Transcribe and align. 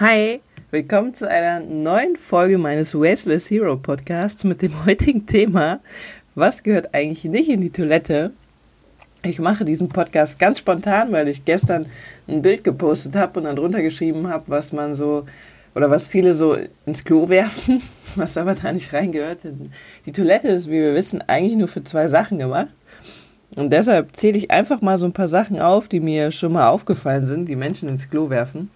Hi, 0.00 0.40
willkommen 0.72 1.14
zu 1.14 1.30
einer 1.30 1.60
neuen 1.60 2.16
Folge 2.16 2.58
meines 2.58 2.96
Wasteless 2.96 3.48
Hero 3.48 3.76
Podcasts 3.76 4.42
mit 4.42 4.60
dem 4.60 4.84
heutigen 4.84 5.24
Thema, 5.24 5.78
was 6.34 6.64
gehört 6.64 6.92
eigentlich 6.92 7.22
nicht 7.22 7.48
in 7.48 7.60
die 7.60 7.70
Toilette? 7.70 8.32
Ich 9.22 9.38
mache 9.38 9.64
diesen 9.64 9.88
Podcast 9.88 10.40
ganz 10.40 10.58
spontan, 10.58 11.12
weil 11.12 11.28
ich 11.28 11.44
gestern 11.44 11.86
ein 12.26 12.42
Bild 12.42 12.64
gepostet 12.64 13.14
habe 13.14 13.38
und 13.38 13.44
dann 13.44 13.54
drunter 13.54 13.82
geschrieben 13.82 14.26
habe, 14.26 14.42
was 14.48 14.72
man 14.72 14.96
so 14.96 15.26
oder 15.76 15.88
was 15.90 16.08
viele 16.08 16.34
so 16.34 16.56
ins 16.86 17.04
Klo 17.04 17.28
werfen, 17.28 17.80
was 18.16 18.36
aber 18.36 18.56
da 18.56 18.72
nicht 18.72 18.92
reingehört. 18.92 19.42
Die 20.06 20.12
Toilette 20.12 20.48
ist, 20.48 20.66
wie 20.66 20.80
wir 20.80 20.94
wissen, 20.96 21.22
eigentlich 21.28 21.56
nur 21.56 21.68
für 21.68 21.84
zwei 21.84 22.08
Sachen 22.08 22.40
gemacht. 22.40 22.70
Und 23.54 23.72
deshalb 23.72 24.16
zähle 24.16 24.38
ich 24.38 24.50
einfach 24.50 24.80
mal 24.80 24.98
so 24.98 25.06
ein 25.06 25.12
paar 25.12 25.28
Sachen 25.28 25.60
auf, 25.60 25.86
die 25.86 26.00
mir 26.00 26.32
schon 26.32 26.50
mal 26.50 26.66
aufgefallen 26.66 27.26
sind, 27.26 27.48
die 27.48 27.54
Menschen 27.54 27.88
ins 27.88 28.10
Klo 28.10 28.28
werfen. 28.28 28.70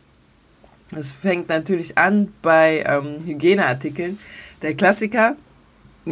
Es 0.97 1.13
fängt 1.13 1.49
natürlich 1.49 1.99
an 1.99 2.33
bei 2.43 2.85
ähm, 2.87 3.25
Hygieneartikeln. 3.27 4.19
Der 4.63 4.75
Klassiker, 4.75 5.37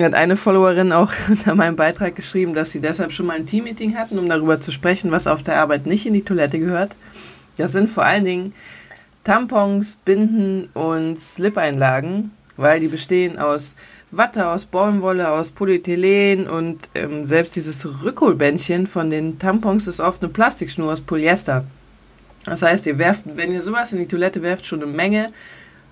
hat 0.03 0.15
eine 0.15 0.37
Followerin 0.37 0.93
auch 0.93 1.13
unter 1.29 1.55
meinem 1.55 1.77
Beitrag 1.77 2.15
geschrieben, 2.15 2.55
dass 2.55 2.73
sie 2.73 2.81
deshalb 2.81 3.13
schon 3.13 3.27
mal 3.27 3.37
ein 3.37 3.47
Teammeeting 3.47 3.97
hatten, 3.97 4.19
um 4.19 4.29
darüber 4.29 4.61
zu 4.61 4.71
sprechen, 4.71 5.11
was 5.11 5.27
auf 5.27 5.43
der 5.43 5.59
Arbeit 5.59 5.87
nicht 5.87 6.07
in 6.07 6.15
die 6.15 6.23
Toilette 6.23 6.59
gehört. 6.59 6.95
Das 7.57 7.73
sind 7.73 7.89
vor 7.89 8.05
allen 8.05 8.25
Dingen 8.25 8.53
Tampons, 9.25 9.97
Binden 10.05 10.69
und 10.75 11.21
Slip-Einlagen, 11.21 12.31
weil 12.57 12.81
die 12.81 12.89
bestehen 12.89 13.39
aus 13.39 13.75
Watte, 14.11 14.49
aus 14.49 14.67
Baumwolle, 14.67 15.31
aus 15.31 15.51
Polyethylen 15.51 16.49
und 16.49 16.89
ähm, 16.95 17.25
selbst 17.25 17.57
dieses 17.57 18.05
Rückholbändchen 18.05 18.87
von 18.87 19.11
den 19.11 19.39
Tampons 19.39 19.87
ist 19.87 20.01
oft 20.01 20.23
eine 20.23 20.33
Plastikschnur 20.33 20.93
aus 20.93 21.01
Polyester. 21.01 21.65
Das 22.47 22.63
heißt, 22.63 22.87
ihr 22.87 22.99
werft, 22.99 23.25
wenn 23.35 23.53
ihr 23.53 23.61
sowas 23.61 23.93
in 23.93 23.99
die 23.99 24.07
Toilette 24.07 24.41
werft, 24.43 24.65
schon 24.65 24.83
eine 24.83 24.91
Menge 24.91 25.31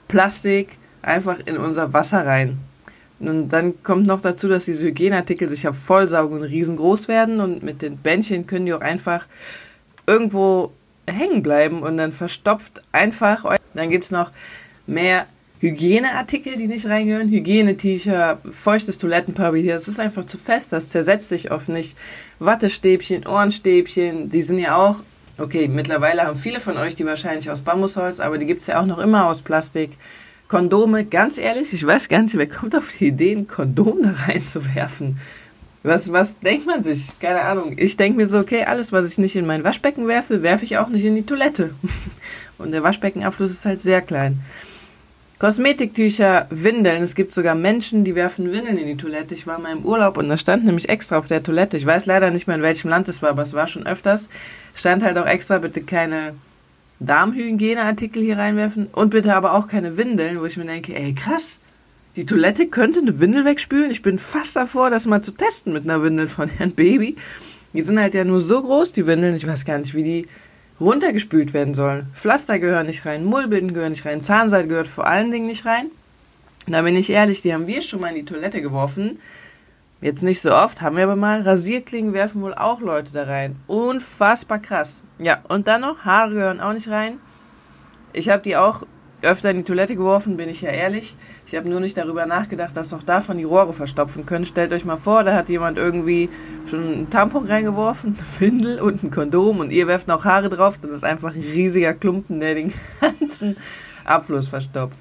Plastik 0.08 0.78
einfach 1.02 1.38
in 1.45 1.58
unser 1.58 1.92
Wasser 1.92 2.24
rein. 2.24 2.58
Und 3.20 3.48
dann 3.51 3.82
kommt 3.82 4.06
noch 4.06 4.23
dazu, 4.23 4.48
dass 4.48 4.64
diese 4.64 4.87
Hygieneartikel 4.87 5.48
sich 5.48 5.64
ja 5.64 5.73
vollsaugen 5.73 6.38
und 6.38 6.45
riesengroß 6.45 7.09
werden 7.09 7.40
und 7.40 7.62
mit 7.62 7.82
den 7.82 7.96
Bändchen 7.96 8.46
können 8.46 8.66
die 8.66 8.74
auch 8.74 8.80
einfach 8.80 9.26
irgendwo 10.06 10.73
hängen 11.06 11.42
bleiben 11.42 11.82
und 11.82 11.96
dann 11.96 12.12
verstopft 12.12 12.82
einfach. 12.92 13.57
Dann 13.74 13.90
gibt 13.90 14.04
es 14.04 14.10
noch 14.10 14.30
mehr 14.86 15.26
Hygieneartikel, 15.60 16.57
die 16.57 16.66
nicht 16.66 16.86
reingehören. 16.86 17.30
Hygienetücher, 17.30 18.38
feuchtes 18.51 18.98
Toilettenpapier. 18.98 19.73
Das 19.73 19.88
ist 19.88 20.01
einfach 20.01 20.24
zu 20.24 20.36
fest, 20.36 20.73
das 20.73 20.90
zersetzt 20.90 21.29
sich 21.29 21.51
oft 21.51 21.68
nicht. 21.68 21.96
Wattestäbchen, 22.38 23.26
Ohrenstäbchen, 23.26 24.29
die 24.29 24.42
sind 24.42 24.59
ja 24.59 24.76
auch 24.76 24.96
Okay, 25.37 25.66
mittlerweile 25.66 26.23
haben 26.23 26.38
viele 26.38 26.60
von 26.60 26.77
euch 26.77 26.95
die 26.95 27.07
wahrscheinlich 27.07 27.51
aus 27.51 27.63
Bambusholz, 27.63 28.21
aber 28.21 28.38
die 28.38 28.46
gibt 28.46 28.60
es 28.63 28.68
ja 28.68 28.80
auch 28.80 28.87
noch 28.87 28.99
immer 28.99 29.27
aus 29.27 29.43
Plastik. 29.43 29.91
Kondome, 30.46 31.04
ganz 31.04 31.38
ehrlich, 31.38 31.73
ich 31.73 31.85
weiß 31.85 32.09
gar 32.09 32.23
nicht, 32.23 32.37
wer 32.37 32.49
kommt 32.49 32.76
auf 32.76 32.93
die 32.96 33.09
Idee, 33.09 33.32
ein 33.32 33.49
Kondom 33.49 34.02
da 34.02 34.13
reinzuwerfen. 34.29 35.18
Was, 35.82 36.13
was 36.13 36.38
denkt 36.38 36.66
man 36.66 36.82
sich? 36.82 37.18
Keine 37.18 37.43
Ahnung. 37.43 37.74
Ich 37.76 37.96
denke 37.96 38.16
mir 38.16 38.26
so, 38.26 38.38
okay, 38.38 38.65
alles, 38.65 38.93
was 38.93 39.07
ich 39.07 39.18
nicht 39.18 39.37
in 39.37 39.46
mein 39.46 39.65
Waschbecken 39.65 40.07
werfe, 40.07 40.43
werfe 40.43 40.65
ich 40.65 40.79
auch 40.79 40.88
nicht 40.88 41.04
in 41.04 41.15
die 41.15 41.26
Toilette. 41.26 41.74
Und 42.59 42.71
der 42.71 42.82
Waschbeckenabfluss 42.82 43.51
ist 43.51 43.66
halt 43.66 43.80
sehr 43.80 44.01
klein. 44.01 44.41
Kosmetiktücher, 45.38 46.46
Windeln. 46.51 47.02
Es 47.02 47.15
gibt 47.15 47.35
sogar 47.35 47.54
Menschen, 47.54 48.04
die 48.04 48.15
werfen 48.15 48.52
Windeln 48.52 48.79
in 48.79 48.87
die 48.87 48.96
Toilette. 48.96 49.35
Ich 49.35 49.46
war 49.46 49.59
mal 49.59 49.73
im 49.73 49.85
Urlaub 49.85 50.16
und 50.16 50.29
da 50.29 50.37
stand 50.37 50.65
nämlich 50.65 50.88
extra 50.88 51.18
auf 51.18 51.26
der 51.26 51.43
Toilette. 51.43 51.76
Ich 51.76 51.85
weiß 51.85 52.07
leider 52.07 52.30
nicht 52.30 52.46
mehr, 52.46 52.57
in 52.57 52.63
welchem 52.63 52.88
Land 52.88 53.09
es 53.09 53.21
war, 53.21 53.30
aber 53.30 53.43
es 53.43 53.52
war 53.52 53.66
schon 53.66 53.87
öfters. 53.87 54.29
Stand 54.74 55.02
halt 55.02 55.18
auch 55.18 55.26
extra, 55.26 55.59
bitte 55.59 55.82
keine 55.82 56.35
Darmhygieneartikel 57.01 58.23
hier 58.23 58.38
reinwerfen 58.38 58.87
und 58.93 59.10
bitte 59.10 59.35
aber 59.35 59.54
auch 59.54 59.66
keine 59.66 59.96
Windeln, 59.96 60.41
wo 60.41 60.45
ich 60.45 60.57
mir 60.57 60.66
denke, 60.66 60.95
ey, 60.95 61.15
krass. 61.15 61.59
Die 62.15 62.26
Toilette 62.26 62.69
könnte 62.69 63.01
eine 63.01 63.19
Windel 63.19 63.45
wegspülen. 63.45 63.91
Ich 63.91 64.03
bin 64.03 64.21
fast 64.21 64.54
davor, 64.54 64.88
das 64.88 65.06
mal 65.06 65.22
zu 65.22 65.32
testen 65.32 65.72
mit 65.72 65.82
einer 65.82 66.00
Windel 66.00 66.28
von 66.28 66.48
Herrn 66.48 66.71
Baby. 66.71 67.16
Die 67.72 67.82
sind 67.82 67.98
halt 67.98 68.14
ja 68.14 68.22
nur 68.22 68.41
so 68.41 68.62
groß, 68.62 68.92
die 68.92 69.08
Windeln. 69.08 69.34
Ich 69.34 69.47
weiß 69.47 69.64
gar 69.64 69.78
nicht, 69.78 69.97
wie 69.97 70.04
die 70.04 70.28
runtergespült 70.84 71.54
werden 71.54 71.74
sollen. 71.74 72.06
Pflaster 72.14 72.58
gehören 72.58 72.86
nicht 72.86 73.06
rein, 73.06 73.24
Mullbinden 73.24 73.74
gehören 73.74 73.92
nicht 73.92 74.04
rein, 74.04 74.20
Zahnseide 74.20 74.68
gehört 74.68 74.88
vor 74.88 75.06
allen 75.06 75.30
Dingen 75.30 75.46
nicht 75.46 75.66
rein. 75.66 75.86
Da 76.66 76.82
bin 76.82 76.96
ich 76.96 77.10
ehrlich, 77.10 77.42
die 77.42 77.52
haben 77.52 77.66
wir 77.66 77.82
schon 77.82 78.00
mal 78.00 78.08
in 78.08 78.14
die 78.16 78.24
Toilette 78.24 78.62
geworfen. 78.62 79.18
Jetzt 80.00 80.22
nicht 80.22 80.40
so 80.40 80.54
oft, 80.54 80.80
haben 80.80 80.96
wir 80.96 81.04
aber 81.04 81.16
mal. 81.16 81.42
Rasierklingen 81.42 82.12
werfen 82.12 82.42
wohl 82.42 82.54
auch 82.54 82.80
Leute 82.80 83.12
da 83.12 83.24
rein. 83.24 83.56
Unfassbar 83.66 84.58
krass. 84.58 85.02
Ja, 85.18 85.40
und 85.48 85.66
dann 85.66 85.80
noch, 85.80 86.04
Haare 86.04 86.30
gehören 86.30 86.60
auch 86.60 86.72
nicht 86.72 86.88
rein. 86.88 87.18
Ich 88.12 88.28
habe 88.28 88.42
die 88.42 88.56
auch 88.56 88.82
öfter 89.24 89.50
in 89.50 89.58
die 89.58 89.62
Toilette 89.64 89.96
geworfen, 89.96 90.36
bin 90.36 90.48
ich 90.48 90.60
ja 90.60 90.70
ehrlich. 90.70 91.16
Ich 91.46 91.54
habe 91.54 91.68
nur 91.68 91.80
nicht 91.80 91.96
darüber 91.96 92.26
nachgedacht, 92.26 92.76
dass 92.76 92.92
auch 92.92 93.02
davon 93.02 93.38
die 93.38 93.44
Rohre 93.44 93.72
verstopfen 93.72 94.26
können. 94.26 94.46
Stellt 94.46 94.72
euch 94.72 94.84
mal 94.84 94.96
vor, 94.96 95.24
da 95.24 95.34
hat 95.34 95.48
jemand 95.48 95.78
irgendwie 95.78 96.28
schon 96.68 96.82
einen 96.82 97.10
Tampon 97.10 97.46
reingeworfen, 97.46 98.16
eine 98.18 98.40
Windel 98.40 98.80
und 98.80 99.02
ein 99.02 99.10
Kondom 99.10 99.60
und 99.60 99.70
ihr 99.70 99.86
werft 99.86 100.08
noch 100.08 100.24
Haare 100.24 100.48
drauf. 100.48 100.78
Das 100.80 100.90
ist 100.90 101.04
einfach 101.04 101.34
ein 101.34 101.40
riesiger 101.40 101.94
Klumpen, 101.94 102.40
der 102.40 102.54
den 102.54 102.72
ganzen 103.00 103.56
Abfluss 104.04 104.48
verstopft. 104.48 104.98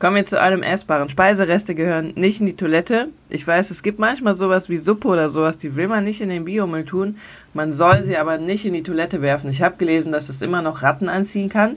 Kommen 0.00 0.16
wir 0.16 0.24
zu 0.24 0.40
einem 0.40 0.62
essbaren. 0.62 1.10
Speisereste 1.10 1.74
gehören 1.74 2.14
nicht 2.16 2.40
in 2.40 2.46
die 2.46 2.56
Toilette. 2.56 3.10
Ich 3.28 3.46
weiß, 3.46 3.70
es 3.70 3.82
gibt 3.82 3.98
manchmal 3.98 4.32
sowas 4.32 4.70
wie 4.70 4.78
Suppe 4.78 5.08
oder 5.08 5.28
sowas, 5.28 5.58
die 5.58 5.76
will 5.76 5.88
man 5.88 6.04
nicht 6.04 6.22
in 6.22 6.30
den 6.30 6.46
Biomüll 6.46 6.86
tun. 6.86 7.18
Man 7.52 7.70
soll 7.70 8.02
sie 8.02 8.16
aber 8.16 8.38
nicht 8.38 8.64
in 8.64 8.72
die 8.72 8.82
Toilette 8.82 9.20
werfen. 9.20 9.50
Ich 9.50 9.60
habe 9.60 9.76
gelesen, 9.76 10.10
dass 10.10 10.30
es 10.30 10.40
immer 10.40 10.62
noch 10.62 10.80
Ratten 10.82 11.10
anziehen 11.10 11.50
kann. 11.50 11.76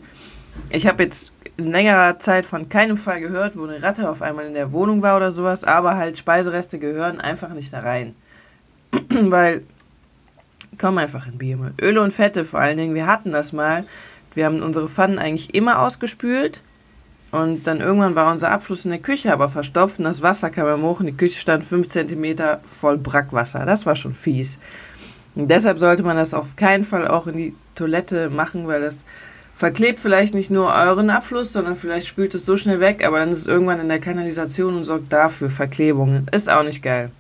Ich 0.70 0.88
habe 0.88 1.04
jetzt 1.04 1.32
in 1.58 1.72
längerer 1.72 2.20
Zeit 2.20 2.46
von 2.46 2.70
keinem 2.70 2.98
Fall 2.98 3.20
gehört, 3.20 3.58
wo 3.58 3.64
eine 3.64 3.82
Ratte 3.82 4.10
auf 4.10 4.22
einmal 4.22 4.46
in 4.46 4.54
der 4.54 4.72
Wohnung 4.72 5.02
war 5.02 5.18
oder 5.18 5.32
sowas, 5.32 5.64
aber 5.64 5.96
halt 5.98 6.18
Speisereste 6.18 6.80
gehören 6.80 7.22
einfach 7.22 7.50
nicht 7.50 7.72
da 7.72 7.82
rein. 7.82 8.16
Weil, 9.10 9.64
komm 10.80 10.98
einfach 10.98 11.28
in 11.28 11.38
Biomüll. 11.38 11.74
Öle 11.82 12.02
und 12.02 12.12
Fette 12.12 12.46
vor 12.46 12.60
allen 12.60 12.78
Dingen, 12.78 12.96
wir 12.96 13.08
hatten 13.08 13.32
das 13.32 13.54
mal. 13.54 13.86
Wir 14.34 14.46
haben 14.46 14.64
unsere 14.64 14.90
Pfannen 14.90 15.20
eigentlich 15.20 15.54
immer 15.54 15.80
ausgespült. 15.80 16.60
Und 17.32 17.66
dann 17.66 17.82
irgendwann 17.82 18.14
war 18.14 18.32
unser 18.32 18.52
Abfluss 18.52 18.86
in 18.86 18.92
der 18.92 19.00
Küche 19.00 19.34
aber 19.34 19.50
verstopft 19.50 19.98
und 19.98 20.06
das 20.06 20.22
Wasser 20.22 20.52
kam 20.52 20.84
hoch 20.84 21.00
und 21.00 21.08
die 21.08 21.18
Küche 21.18 21.40
stand 21.40 21.64
5 21.64 21.88
cm 21.88 22.60
voll 22.68 23.00
Brackwasser. 23.00 23.66
Das 23.66 23.88
war 23.88 23.96
schon 23.96 24.14
fies. 24.14 24.60
Und 25.34 25.50
deshalb 25.50 25.80
sollte 25.80 26.04
man 26.04 26.16
das 26.16 26.36
auf 26.36 26.56
keinen 26.56 26.84
Fall 26.84 27.08
auch 27.08 27.26
in 27.26 27.38
die 27.38 27.56
Toilette 27.74 28.30
machen, 28.30 28.68
weil 28.68 28.82
das 28.82 29.04
verklebt 29.56 30.00
vielleicht 30.00 30.34
nicht 30.34 30.50
nur 30.50 30.74
euren 30.74 31.10
Abfluss, 31.10 31.54
sondern 31.54 31.76
vielleicht 31.76 32.08
spült 32.08 32.34
es 32.34 32.46
so 32.46 32.58
schnell 32.58 32.80
weg, 32.80 33.06
aber 33.06 33.20
dann 33.20 33.30
ist 33.30 33.40
es 33.40 33.48
irgendwann 33.48 33.80
in 33.80 33.90
der 33.90 34.00
Kanalisation 34.00 34.76
und 34.76 34.84
sorgt 34.84 35.14
dafür 35.14 35.50
Verklebungen. 35.50 36.28
Ist 36.32 36.50
auch 36.50 36.64
nicht 36.64 36.82
geil. 36.82 37.12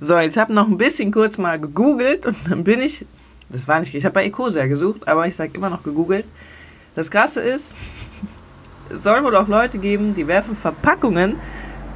So, 0.00 0.18
jetzt 0.18 0.36
habe 0.36 0.52
noch 0.52 0.68
ein 0.68 0.78
bisschen 0.78 1.12
kurz 1.12 1.38
mal 1.38 1.60
gegoogelt 1.60 2.26
und 2.26 2.36
dann 2.48 2.64
bin 2.64 2.80
ich, 2.80 3.06
das 3.48 3.68
war 3.68 3.80
nicht, 3.80 3.94
ich 3.94 4.04
habe 4.04 4.14
bei 4.14 4.24
Ecosia 4.24 4.66
gesucht, 4.66 5.06
aber 5.06 5.26
ich 5.26 5.36
sage 5.36 5.52
immer 5.54 5.70
noch 5.70 5.84
gegoogelt. 5.84 6.26
Das 6.94 7.10
Krasse 7.10 7.40
ist, 7.40 7.74
es 8.90 9.02
soll 9.02 9.24
wohl 9.24 9.36
auch 9.36 9.48
Leute 9.48 9.78
geben, 9.78 10.14
die 10.14 10.26
werfen 10.26 10.54
Verpackungen 10.54 11.36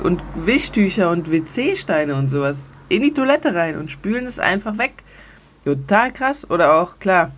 und 0.03 0.23
Wischtücher 0.35 1.11
und 1.11 1.31
WC-Steine 1.31 2.15
und 2.15 2.29
sowas 2.29 2.71
in 2.89 3.03
die 3.03 3.13
Toilette 3.13 3.55
rein 3.55 3.77
und 3.77 3.91
spülen 3.91 4.27
es 4.27 4.39
einfach 4.39 4.79
weg. 4.79 5.03
Total 5.65 6.13
krass. 6.13 6.49
Oder 6.49 6.75
auch, 6.75 6.99
klar, 7.01 7.33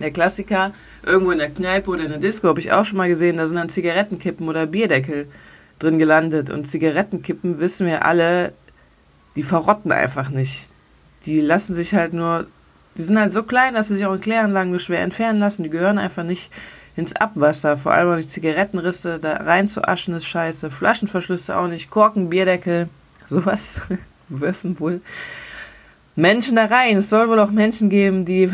der 0.00 0.10
Klassiker, 0.10 0.72
irgendwo 1.04 1.32
in 1.32 1.38
der 1.38 1.50
Kneipe 1.50 1.90
oder 1.90 2.04
in 2.04 2.10
der 2.10 2.18
Disco 2.18 2.48
habe 2.48 2.60
ich 2.60 2.72
auch 2.72 2.84
schon 2.84 2.98
mal 2.98 3.08
gesehen, 3.08 3.36
da 3.36 3.46
sind 3.46 3.56
dann 3.56 3.68
Zigarettenkippen 3.68 4.48
oder 4.48 4.66
Bierdeckel 4.66 5.28
drin 5.78 5.98
gelandet. 5.98 6.50
Und 6.50 6.68
Zigarettenkippen 6.68 7.60
wissen 7.60 7.86
wir 7.86 8.04
alle, 8.04 8.52
die 9.36 9.42
verrotten 9.42 9.92
einfach 9.92 10.30
nicht. 10.30 10.68
Die 11.26 11.40
lassen 11.40 11.74
sich 11.74 11.94
halt 11.94 12.12
nur, 12.12 12.46
die 12.96 13.02
sind 13.02 13.18
halt 13.18 13.32
so 13.32 13.42
klein, 13.42 13.74
dass 13.74 13.88
sie 13.88 13.96
sich 13.96 14.06
auch 14.06 14.14
in 14.14 14.20
Kläranlagen 14.20 14.70
nur 14.70 14.80
schwer 14.80 15.00
entfernen 15.00 15.40
lassen. 15.40 15.62
Die 15.62 15.70
gehören 15.70 15.98
einfach 15.98 16.24
nicht 16.24 16.50
ins 16.96 17.14
Abwasser. 17.14 17.78
Vor 17.78 17.92
allem 17.92 18.12
auch 18.12 18.16
die 18.16 18.26
Zigarettenrisse 18.26 19.18
da 19.20 19.34
rein 19.36 19.68
zu 19.68 19.86
aschen 19.86 20.14
ist 20.14 20.26
scheiße. 20.26 20.70
Flaschenverschlüsse 20.70 21.56
auch 21.56 21.68
nicht. 21.68 21.90
Korken, 21.90 22.30
Bierdeckel, 22.30 22.88
sowas 23.28 23.80
werfen 24.28 24.78
wohl 24.80 25.00
Menschen 26.16 26.56
da 26.56 26.64
rein. 26.64 26.96
Es 26.96 27.10
soll 27.10 27.28
wohl 27.28 27.38
auch 27.38 27.52
Menschen 27.52 27.90
geben, 27.90 28.24
die 28.24 28.50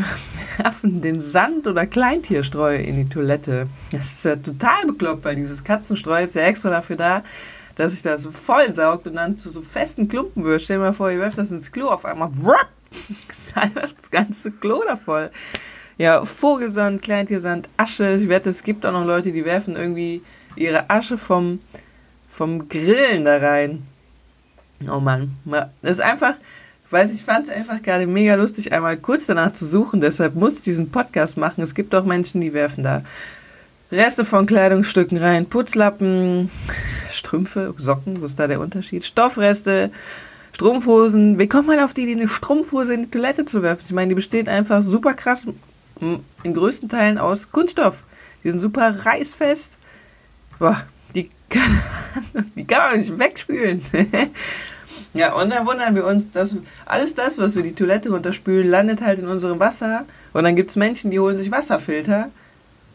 werfen 0.57 1.01
den 1.01 1.21
Sand 1.21 1.67
oder 1.67 1.85
Kleintierstreu 1.85 2.75
in 2.75 2.97
die 2.97 3.09
Toilette. 3.09 3.67
Das 3.91 4.05
ist 4.05 4.25
ja 4.25 4.35
total 4.35 4.85
bekloppt, 4.85 5.25
weil 5.25 5.35
dieses 5.35 5.63
Katzenstreu 5.63 6.23
ist 6.23 6.35
ja 6.35 6.43
extra 6.43 6.69
dafür 6.69 6.95
da, 6.95 7.23
dass 7.75 7.91
sich 7.91 8.01
das 8.01 8.21
so 8.21 8.31
voll 8.31 8.73
saugt 8.73 9.07
und 9.07 9.15
dann 9.15 9.37
zu 9.37 9.49
so 9.49 9.61
festen 9.61 10.07
Klumpen 10.07 10.43
wird. 10.43 10.61
Stell 10.61 10.77
dir 10.77 10.83
mal 10.83 10.93
vor, 10.93 11.11
ihr 11.11 11.19
werft 11.19 11.37
das 11.37 11.51
ins 11.51 11.71
Klo 11.71 11.87
auf 11.87 12.05
einmal. 12.05 12.29
Wupp, 12.37 12.67
ist 13.29 13.57
einfach 13.57 13.91
das 13.93 14.11
ganze 14.11 14.51
Klo 14.51 14.83
da 14.87 14.95
voll. 14.95 15.31
Ja, 15.97 16.25
Vogelsand, 16.25 17.01
Kleintiersand, 17.01 17.69
Asche. 17.77 18.15
Ich 18.15 18.27
wette, 18.27 18.49
es 18.49 18.63
gibt 18.63 18.85
auch 18.85 18.91
noch 18.91 19.05
Leute, 19.05 19.31
die 19.31 19.45
werfen 19.45 19.75
irgendwie 19.75 20.21
ihre 20.55 20.89
Asche 20.89 21.17
vom, 21.17 21.59
vom 22.29 22.67
Grillen 22.67 23.23
da 23.23 23.37
rein. 23.37 23.83
Oh 24.89 24.99
Mann. 24.99 25.37
Das 25.81 25.91
ist 25.91 26.01
einfach, 26.01 26.35
weiß 26.91 27.13
ich 27.13 27.23
fand 27.23 27.47
es 27.47 27.53
einfach 27.53 27.81
gerade 27.81 28.07
mega 28.07 28.35
lustig, 28.35 28.73
einmal 28.73 28.97
kurz 28.97 29.25
danach 29.25 29.53
zu 29.53 29.65
suchen. 29.65 30.01
Deshalb 30.01 30.35
muss 30.35 30.57
ich 30.57 30.61
diesen 30.61 30.91
Podcast 30.91 31.37
machen. 31.37 31.61
Es 31.61 31.75
gibt 31.75 31.93
auch 31.95 32.05
Menschen, 32.05 32.41
die 32.41 32.53
werfen 32.53 32.83
da 32.83 33.03
Reste 33.91 34.25
von 34.25 34.45
Kleidungsstücken 34.45 35.17
rein, 35.17 35.45
Putzlappen, 35.45 36.49
Strümpfe, 37.11 37.73
Socken, 37.77 38.21
wo 38.21 38.25
ist 38.25 38.39
da 38.39 38.47
der 38.47 38.59
Unterschied? 38.59 39.05
Stoffreste, 39.05 39.91
Strumpfhosen. 40.53 41.37
Wie 41.37 41.47
kommt 41.47 41.67
man 41.67 41.79
auf 41.79 41.93
die 41.93 42.03
Idee, 42.03 42.13
eine 42.13 42.27
Strumpfhose 42.27 42.93
in 42.93 43.03
die 43.03 43.11
Toilette 43.11 43.45
zu 43.45 43.61
werfen? 43.61 43.83
Ich 43.85 43.93
meine, 43.93 44.09
die 44.09 44.15
besteht 44.15 44.49
einfach 44.49 44.81
super 44.81 45.13
krass 45.13 45.47
in 45.99 46.53
größten 46.53 46.89
Teilen 46.89 47.17
aus 47.17 47.51
Kunststoff. 47.51 48.03
Die 48.43 48.49
sind 48.49 48.59
super 48.59 49.05
reißfest. 49.05 49.77
Boah, 50.59 50.83
die 51.13 51.29
kann, 51.49 51.81
die 52.55 52.65
kann 52.65 52.91
man 52.91 52.99
nicht 52.99 53.17
wegspülen. 53.17 53.81
ja, 55.15 55.33
und 55.33 55.49
dann 55.49 55.65
wundern 55.65 55.95
wir 55.95 56.05
uns, 56.05 56.29
dass 56.29 56.55
alles 56.85 57.15
das, 57.15 57.37
was 57.37 57.55
wir 57.55 57.63
die 57.63 57.73
Toilette 57.73 58.09
runterspülen, 58.09 58.69
landet 58.69 59.01
halt 59.01 59.19
in 59.19 59.27
unserem 59.27 59.59
Wasser. 59.59 60.05
Und 60.33 60.43
dann 60.43 60.55
gibt 60.55 60.71
es 60.71 60.75
Menschen, 60.75 61.09
die 61.09 61.19
holen 61.19 61.37
sich 61.37 61.51
Wasserfilter, 61.51 62.29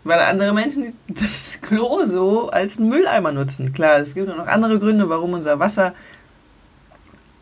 weil 0.05 0.19
andere 0.19 0.53
Menschen 0.53 0.95
das 1.09 1.59
Klo 1.63 2.05
so 2.05 2.51
als 2.51 2.79
Mülleimer 2.79 3.33
nutzen. 3.33 3.73
Klar, 3.73 3.99
es 4.01 4.15
gibt 4.15 4.29
auch 4.29 4.37
noch 4.37 4.47
andere 4.49 4.79
Gründe, 4.79 5.09
warum 5.09 5.33
unser 5.33 5.59
Wasser 5.59 5.95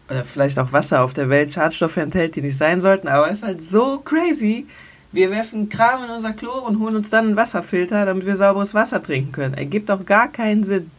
oder 0.09 0.25
vielleicht 0.25 0.59
auch 0.59 0.73
Wasser 0.73 1.03
auf 1.03 1.13
der 1.13 1.29
Welt 1.29 1.53
Schadstoffe 1.53 1.99
enthält, 1.99 2.37
die 2.37 2.41
nicht 2.41 2.57
sein 2.57 2.81
sollten, 2.81 3.09
aber 3.09 3.27
es 3.27 3.39
ist 3.39 3.43
halt 3.45 3.63
so 3.63 3.99
crazy, 3.99 4.67
wir 5.13 5.31
werfen 5.31 5.69
Kram 5.69 6.05
in 6.05 6.11
unser 6.11 6.33
Klo 6.33 6.53
und 6.67 6.81
holen 6.81 6.97
uns 6.97 7.11
dann 7.11 7.27
einen 7.27 7.37
Wasserfilter, 7.37 8.07
damit 8.07 8.27
wir 8.27 8.37
sauberes 8.37 8.75
Wasser 8.75 9.03
trinken 9.03 9.33
können. 9.33 9.55
Ergibt 9.55 9.91
auch 9.91 10.05
gar 10.05 10.29
keinen 10.29 10.65
Sinn. 10.65 10.91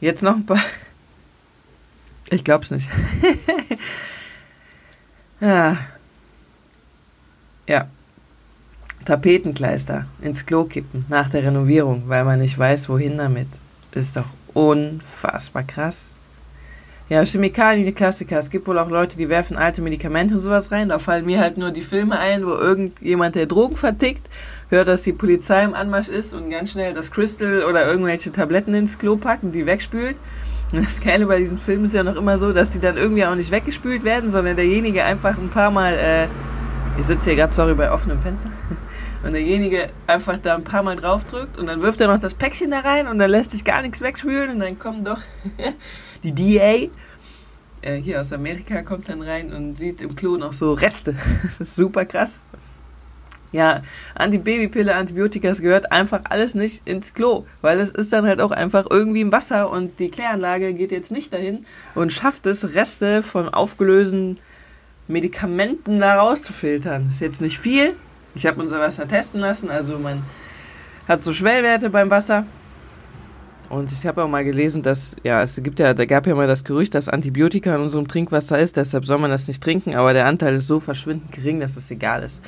Jetzt 0.00 0.22
noch 0.22 0.36
ein 0.36 0.46
paar. 0.46 0.60
Ich 2.34 2.42
glaub's 2.42 2.72
nicht. 2.72 2.88
ja. 5.40 5.78
ja. 7.68 7.86
Tapetenkleister 9.04 10.06
ins 10.20 10.44
Klo 10.44 10.64
kippen 10.64 11.04
nach 11.08 11.30
der 11.30 11.44
Renovierung, 11.44 12.04
weil 12.08 12.24
man 12.24 12.40
nicht 12.40 12.58
weiß, 12.58 12.88
wohin 12.88 13.18
damit. 13.18 13.46
Ist 13.94 14.16
doch 14.16 14.26
unfassbar 14.52 15.62
krass. 15.62 16.12
Ja, 17.08 17.22
Chemikalien, 17.24 17.86
die 17.86 17.92
Klassiker. 17.92 18.38
Es 18.38 18.50
gibt 18.50 18.66
wohl 18.66 18.80
auch 18.80 18.90
Leute, 18.90 19.16
die 19.16 19.28
werfen 19.28 19.56
alte 19.56 19.80
Medikamente 19.80 20.34
und 20.34 20.40
sowas 20.40 20.72
rein. 20.72 20.88
Da 20.88 20.98
fallen 20.98 21.26
mir 21.26 21.38
halt 21.38 21.56
nur 21.56 21.70
die 21.70 21.82
Filme 21.82 22.18
ein, 22.18 22.44
wo 22.44 22.50
irgendjemand, 22.50 23.36
der 23.36 23.46
Drogen 23.46 23.76
vertickt, 23.76 24.26
hört, 24.70 24.88
dass 24.88 25.02
die 25.02 25.12
Polizei 25.12 25.62
im 25.62 25.74
Anmarsch 25.74 26.08
ist 26.08 26.34
und 26.34 26.50
ganz 26.50 26.72
schnell 26.72 26.94
das 26.94 27.12
Crystal 27.12 27.62
oder 27.62 27.86
irgendwelche 27.86 28.32
Tabletten 28.32 28.74
ins 28.74 28.98
Klo 28.98 29.16
packt 29.16 29.44
und 29.44 29.52
die 29.52 29.66
wegspült. 29.66 30.16
Das 30.84 31.00
Geile 31.00 31.26
bei 31.26 31.38
diesen 31.38 31.58
Filmen 31.58 31.84
ist 31.84 31.94
ja 31.94 32.02
noch 32.02 32.16
immer 32.16 32.38
so, 32.38 32.52
dass 32.52 32.70
die 32.72 32.80
dann 32.80 32.96
irgendwie 32.96 33.24
auch 33.24 33.34
nicht 33.34 33.50
weggespült 33.50 34.04
werden, 34.04 34.30
sondern 34.30 34.56
derjenige 34.56 35.04
einfach 35.04 35.38
ein 35.38 35.50
paar 35.50 35.70
Mal, 35.70 35.94
äh, 35.94 36.28
ich 36.98 37.06
sitze 37.06 37.30
hier 37.30 37.36
gerade, 37.36 37.52
sorry, 37.52 37.74
bei 37.74 37.90
offenem 37.90 38.20
Fenster, 38.20 38.50
und 39.24 39.32
derjenige 39.32 39.90
einfach 40.06 40.38
da 40.38 40.56
ein 40.56 40.64
paar 40.64 40.82
Mal 40.82 40.96
draufdrückt 40.96 41.58
und 41.58 41.68
dann 41.68 41.82
wirft 41.82 42.00
er 42.00 42.08
noch 42.08 42.20
das 42.20 42.34
Päckchen 42.34 42.70
da 42.70 42.80
rein 42.80 43.06
und 43.08 43.18
dann 43.18 43.30
lässt 43.30 43.52
sich 43.52 43.64
gar 43.64 43.82
nichts 43.82 44.00
wegspülen 44.00 44.50
und 44.50 44.58
dann 44.60 44.78
kommen 44.78 45.04
doch 45.04 45.20
die 46.22 46.34
DA 46.34 46.90
äh, 47.82 47.96
hier 48.00 48.20
aus 48.20 48.32
Amerika 48.32 48.82
kommt 48.82 49.08
dann 49.08 49.22
rein 49.22 49.52
und 49.52 49.78
sieht 49.78 50.00
im 50.00 50.16
Klo 50.16 50.36
noch 50.36 50.52
so 50.52 50.72
Reste. 50.72 51.14
das 51.58 51.68
ist 51.68 51.76
super 51.76 52.04
krass. 52.04 52.44
Ja, 53.54 53.82
Antibabypille, 54.16 54.92
Antibiotika, 54.92 55.46
es 55.46 55.62
gehört 55.62 55.92
einfach 55.92 56.22
alles 56.24 56.56
nicht 56.56 56.88
ins 56.88 57.14
Klo, 57.14 57.44
weil 57.62 57.78
es 57.78 57.92
ist 57.92 58.12
dann 58.12 58.26
halt 58.26 58.40
auch 58.40 58.50
einfach 58.50 58.84
irgendwie 58.90 59.20
im 59.20 59.30
Wasser 59.30 59.70
und 59.70 60.00
die 60.00 60.08
Kläranlage 60.08 60.74
geht 60.74 60.90
jetzt 60.90 61.12
nicht 61.12 61.32
dahin 61.32 61.64
und 61.94 62.12
schafft 62.12 62.46
es, 62.46 62.74
Reste 62.74 63.22
von 63.22 63.48
aufgelösten 63.48 64.38
Medikamenten 65.06 66.00
da 66.00 66.20
rauszufiltern. 66.20 67.06
Ist 67.06 67.20
jetzt 67.20 67.40
nicht 67.40 67.60
viel. 67.60 67.94
Ich 68.34 68.44
habe 68.44 68.60
unser 68.60 68.80
Wasser 68.80 69.06
testen 69.06 69.38
lassen, 69.38 69.70
also 69.70 70.00
man 70.00 70.24
hat 71.06 71.22
so 71.22 71.32
Schwellwerte 71.32 71.90
beim 71.90 72.10
Wasser 72.10 72.46
und 73.70 73.92
ich 73.92 74.04
habe 74.04 74.24
auch 74.24 74.28
mal 74.28 74.42
gelesen, 74.42 74.82
dass, 74.82 75.14
ja, 75.22 75.40
es 75.44 75.62
gibt 75.62 75.78
ja, 75.78 75.94
da 75.94 76.04
gab 76.06 76.26
ja 76.26 76.34
mal 76.34 76.48
das 76.48 76.64
Gerücht, 76.64 76.96
dass 76.96 77.08
Antibiotika 77.08 77.72
in 77.76 77.82
unserem 77.82 78.08
Trinkwasser 78.08 78.58
ist, 78.58 78.76
deshalb 78.78 79.06
soll 79.06 79.18
man 79.18 79.30
das 79.30 79.46
nicht 79.46 79.62
trinken, 79.62 79.94
aber 79.94 80.12
der 80.12 80.26
Anteil 80.26 80.56
ist 80.56 80.66
so 80.66 80.80
verschwindend 80.80 81.30
gering, 81.30 81.60
dass 81.60 81.76
es 81.76 81.88
egal 81.92 82.24
ist. 82.24 82.42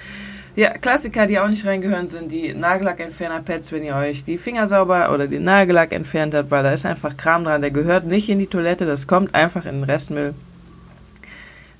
Ja, 0.57 0.71
Klassiker, 0.71 1.27
die 1.27 1.39
auch 1.39 1.49
nicht 1.49 1.67
reingehören, 1.67 2.09
sind 2.09 2.33
die 2.33 2.55
Nagellackentferner-Pads, 2.55 3.73
wenn 3.73 3.85
ihr 3.85 3.95
euch 3.95 4.25
die 4.25 4.39
Finger 4.39 4.67
sauber 4.67 5.13
oder 5.13 5.29
den 5.29 5.45
Nagellack 5.45 5.93
entfernt 5.93 6.35
habt, 6.35 6.51
weil 6.51 6.63
da 6.63 6.73
ist 6.73 6.87
einfach 6.87 7.15
Kram 7.19 7.45
dran, 7.45 7.61
der 7.61 7.71
gehört 7.71 8.07
nicht 8.07 8.31
in 8.31 8.39
die 8.39 8.47
Toilette, 8.47 8.87
das 8.87 9.07
kommt 9.07 9.35
einfach 9.35 9.67
in 9.67 9.75
den 9.75 9.85
Restmüll. 9.85 10.33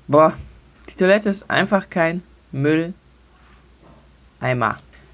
Boah, 0.07 0.33
die 0.91 0.95
Toilette 0.95 1.27
ist 1.27 1.49
einfach 1.49 1.89
kein 1.89 2.21
Mülleimer. 2.51 2.93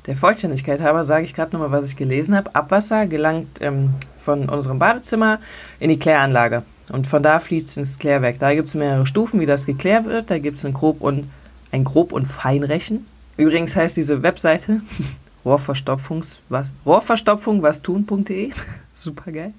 Der 0.08 0.18
Vollständigkeit 0.18 0.82
halber 0.82 1.06
sage 1.06 1.24
ich 1.24 1.34
gerade 1.34 1.54
nochmal, 1.54 1.72
was 1.72 1.88
ich 1.88 1.96
gelesen 1.96 2.36
habe. 2.36 2.54
Abwasser 2.54 3.08
gelangt 3.08 3.62
ähm, 3.62 3.94
von 4.20 4.50
unserem 4.50 4.78
Badezimmer 4.78 5.40
in 5.80 5.88
die 5.88 5.98
Kläranlage. 5.98 6.64
Und 6.90 7.08
von 7.08 7.24
da 7.24 7.40
fließt 7.40 7.70
es 7.70 7.78
ins 7.78 7.98
Klärwerk. 7.98 8.40
Da 8.40 8.54
gibt 8.54 8.68
es 8.68 8.76
mehrere 8.76 9.06
Stufen, 9.06 9.40
wie 9.40 9.46
das 9.46 9.66
geklärt 9.66 10.04
wird. 10.04 10.30
Da 10.30 10.40
gibt 10.40 10.58
es 10.58 10.66
ein 10.66 10.74
Grob- 10.74 11.00
und 11.00 11.32
ein 11.72 11.86
Grob- 11.86 12.12
und 12.12 12.26
Feinrechen. 12.26 13.06
Übrigens 13.38 13.76
heißt 13.76 13.98
diese 13.98 14.22
Webseite 14.22 14.82
Rohrverstopfungs, 15.46 16.40
was, 16.50 16.68
Rohrverstopfung 16.86 17.62
was 17.62 17.82
tun.de. 17.82 18.52
Super 18.96 19.32
geil. 19.32 19.54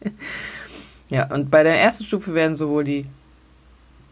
ja, 1.10 1.32
und 1.32 1.50
bei 1.50 1.62
der 1.62 1.78
ersten 1.80 2.04
Stufe 2.04 2.34
werden 2.34 2.56
sowohl 2.56 2.84
die, 2.84 3.06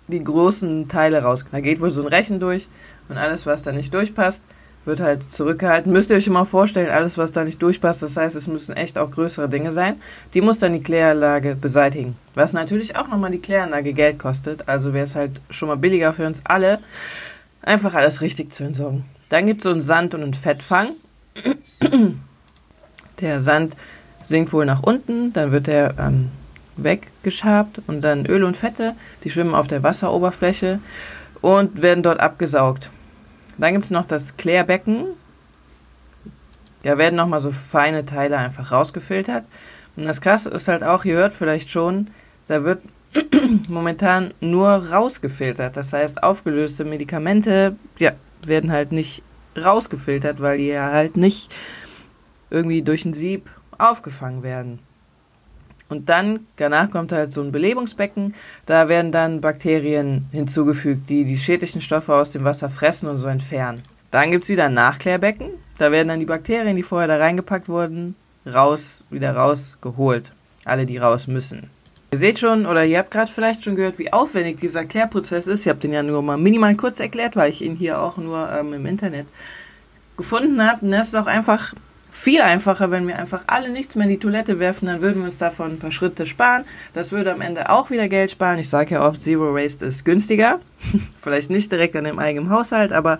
die 0.08 0.22
großen 0.22 0.88
Teile 0.88 1.22
raus. 1.22 1.44
Da 1.50 1.60
geht 1.60 1.80
wohl 1.80 1.90
so 1.90 2.02
ein 2.02 2.08
Rechen 2.08 2.40
durch 2.40 2.68
und 3.08 3.16
alles, 3.16 3.46
was 3.46 3.62
da 3.62 3.72
nicht 3.72 3.94
durchpasst, 3.94 4.42
wird 4.84 5.00
halt 5.00 5.30
zurückgehalten. 5.32 5.92
Müsst 5.92 6.10
ihr 6.10 6.16
euch 6.16 6.26
immer 6.26 6.44
vorstellen, 6.44 6.90
alles, 6.90 7.16
was 7.16 7.32
da 7.32 7.44
nicht 7.44 7.62
durchpasst, 7.62 8.02
das 8.02 8.16
heißt, 8.16 8.36
es 8.36 8.48
müssen 8.48 8.76
echt 8.76 8.98
auch 8.98 9.10
größere 9.10 9.48
Dinge 9.48 9.72
sein. 9.72 10.00
Die 10.34 10.42
muss 10.42 10.58
dann 10.58 10.74
die 10.74 10.82
Kläranlage 10.82 11.54
beseitigen. 11.54 12.16
Was 12.34 12.52
natürlich 12.52 12.96
auch 12.96 13.08
nochmal 13.08 13.30
die 13.30 13.40
Kläranlage 13.40 13.94
Geld 13.94 14.18
kostet. 14.18 14.68
Also 14.68 14.92
wäre 14.92 15.04
es 15.04 15.14
halt 15.14 15.40
schon 15.50 15.68
mal 15.68 15.76
billiger 15.76 16.12
für 16.12 16.26
uns 16.26 16.42
alle, 16.44 16.80
einfach 17.64 17.94
alles 17.94 18.20
richtig 18.20 18.52
zu 18.52 18.64
entsorgen. 18.64 19.04
Dann 19.30 19.46
gibt 19.46 19.60
es 19.60 19.64
so 19.64 19.70
einen 19.70 19.80
Sand- 19.80 20.14
und 20.14 20.22
einen 20.22 20.34
Fettfang. 20.34 20.90
Der 23.20 23.40
Sand 23.40 23.76
sinkt 24.22 24.52
wohl 24.52 24.66
nach 24.66 24.82
unten, 24.82 25.32
dann 25.32 25.52
wird 25.52 25.68
er 25.68 25.98
ähm, 25.98 26.30
weggeschabt 26.76 27.80
und 27.86 28.00
dann 28.00 28.26
Öl 28.26 28.44
und 28.44 28.56
Fette, 28.56 28.94
die 29.22 29.30
schwimmen 29.30 29.54
auf 29.54 29.68
der 29.68 29.82
Wasseroberfläche 29.82 30.80
und 31.40 31.82
werden 31.82 32.02
dort 32.02 32.20
abgesaugt. 32.20 32.90
Dann 33.58 33.74
gibt 33.74 33.84
es 33.84 33.90
noch 33.90 34.06
das 34.06 34.36
Klärbecken. 34.36 35.06
Da 36.82 36.98
werden 36.98 37.16
nochmal 37.16 37.40
so 37.40 37.50
feine 37.50 38.04
Teile 38.04 38.36
einfach 38.38 38.72
rausgefiltert. 38.72 39.44
Und 39.96 40.04
das 40.04 40.20
Krasse 40.20 40.50
ist 40.50 40.68
halt 40.68 40.82
auch, 40.82 41.04
ihr 41.04 41.16
hört 41.16 41.34
vielleicht 41.34 41.70
schon, 41.70 42.08
da 42.46 42.64
wird 42.64 42.80
momentan 43.68 44.34
nur 44.40 44.68
rausgefiltert. 44.68 45.76
Das 45.76 45.92
heißt, 45.92 46.22
aufgelöste 46.22 46.84
Medikamente 46.84 47.76
ja, 47.98 48.12
werden 48.44 48.72
halt 48.72 48.92
nicht 48.92 49.22
rausgefiltert, 49.56 50.40
weil 50.40 50.58
die 50.58 50.68
ja 50.68 50.90
halt 50.90 51.16
nicht 51.16 51.54
irgendwie 52.50 52.82
durch 52.82 53.04
ein 53.04 53.14
Sieb 53.14 53.48
aufgefangen 53.78 54.42
werden. 54.42 54.78
Und 55.88 56.08
dann, 56.08 56.46
danach 56.56 56.90
kommt 56.90 57.12
halt 57.12 57.30
so 57.32 57.42
ein 57.42 57.52
Belebungsbecken. 57.52 58.34
Da 58.66 58.88
werden 58.88 59.12
dann 59.12 59.40
Bakterien 59.40 60.26
hinzugefügt, 60.32 61.08
die 61.10 61.24
die 61.24 61.36
schädlichen 61.36 61.80
Stoffe 61.80 62.14
aus 62.14 62.30
dem 62.30 62.44
Wasser 62.44 62.70
fressen 62.70 63.08
und 63.08 63.18
so 63.18 63.26
entfernen. 63.26 63.82
Dann 64.10 64.30
gibt 64.30 64.44
es 64.44 64.50
wieder 64.50 64.66
ein 64.66 64.74
Nachklärbecken. 64.74 65.50
Da 65.78 65.92
werden 65.92 66.08
dann 66.08 66.20
die 66.20 66.26
Bakterien, 66.26 66.76
die 66.76 66.82
vorher 66.82 67.08
da 67.08 67.16
reingepackt 67.16 67.68
wurden, 67.68 68.14
raus, 68.46 69.04
wieder 69.10 69.36
rausgeholt. 69.36 70.32
Alle, 70.64 70.86
die 70.86 70.98
raus 70.98 71.26
müssen. 71.26 71.68
Ihr 72.14 72.18
seht 72.18 72.38
schon, 72.38 72.64
oder 72.64 72.84
ihr 72.84 72.98
habt 72.98 73.10
gerade 73.10 73.28
vielleicht 73.28 73.64
schon 73.64 73.74
gehört, 73.74 73.98
wie 73.98 74.12
aufwendig 74.12 74.60
dieser 74.60 74.84
Klärprozess 74.84 75.48
ist. 75.48 75.62
Ich 75.62 75.68
habe 75.68 75.80
den 75.80 75.92
ja 75.92 76.00
nur 76.00 76.22
mal 76.22 76.36
minimal 76.36 76.76
kurz 76.76 77.00
erklärt, 77.00 77.34
weil 77.34 77.50
ich 77.50 77.60
ihn 77.60 77.74
hier 77.74 78.00
auch 78.00 78.18
nur 78.18 78.48
ähm, 78.52 78.72
im 78.72 78.86
Internet 78.86 79.26
gefunden 80.16 80.64
habe. 80.64 80.84
Und 80.84 80.92
das 80.92 81.08
ist 81.08 81.16
auch 81.16 81.26
einfach 81.26 81.74
viel 82.12 82.40
einfacher, 82.40 82.92
wenn 82.92 83.08
wir 83.08 83.18
einfach 83.18 83.42
alle 83.48 83.68
nichts 83.68 83.96
mehr 83.96 84.04
in 84.04 84.12
die 84.12 84.20
Toilette 84.20 84.60
werfen, 84.60 84.86
dann 84.86 85.02
würden 85.02 85.22
wir 85.22 85.24
uns 85.24 85.38
davon 85.38 85.72
ein 85.72 85.78
paar 85.80 85.90
Schritte 85.90 86.24
sparen. 86.24 86.62
Das 86.92 87.10
würde 87.10 87.32
am 87.32 87.40
Ende 87.40 87.68
auch 87.68 87.90
wieder 87.90 88.08
Geld 88.08 88.30
sparen. 88.30 88.60
Ich 88.60 88.68
sage 88.68 88.94
ja 88.94 89.04
oft, 89.04 89.20
Zero 89.20 89.52
Waste 89.52 89.84
ist 89.84 90.04
günstiger. 90.04 90.60
Vielleicht 91.20 91.50
nicht 91.50 91.72
direkt 91.72 91.96
an 91.96 92.04
dem 92.04 92.20
eigenen 92.20 92.48
Haushalt, 92.48 92.92
aber 92.92 93.18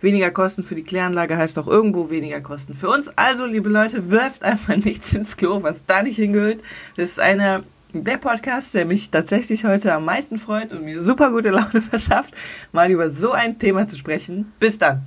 weniger 0.00 0.30
Kosten 0.30 0.62
für 0.62 0.76
die 0.76 0.84
Kläranlage 0.84 1.36
heißt 1.36 1.58
auch 1.58 1.66
irgendwo 1.66 2.10
weniger 2.10 2.40
Kosten 2.40 2.74
für 2.74 2.90
uns. 2.90 3.08
Also, 3.18 3.44
liebe 3.44 3.68
Leute, 3.68 4.08
wirft 4.08 4.44
einfach 4.44 4.76
nichts 4.84 5.12
ins 5.14 5.36
Klo, 5.36 5.64
was 5.64 5.84
da 5.84 6.04
nicht 6.04 6.14
hingehört. 6.14 6.60
Das 6.96 7.08
ist 7.10 7.18
einer 7.18 7.64
der 8.04 8.18
Podcast, 8.18 8.74
der 8.74 8.84
mich 8.84 9.10
tatsächlich 9.10 9.64
heute 9.64 9.92
am 9.92 10.04
meisten 10.04 10.38
freut 10.38 10.72
und 10.72 10.84
mir 10.84 11.00
super 11.00 11.30
gute 11.30 11.50
Laune 11.50 11.80
verschafft, 11.90 12.34
mal 12.72 12.90
über 12.90 13.08
so 13.08 13.32
ein 13.32 13.58
Thema 13.58 13.86
zu 13.88 13.96
sprechen. 13.96 14.52
Bis 14.58 14.78
dann. 14.78 15.02